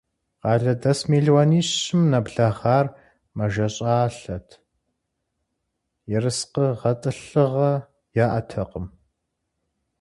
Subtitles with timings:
[0.41, 2.87] Къалэдэс мелуанищым нэблагъэр
[3.37, 4.47] мэжэщӀалӀэт,
[6.17, 7.71] ерыскъы гъэтӀылъыгъэ
[8.25, 8.87] яӀэтэкъым.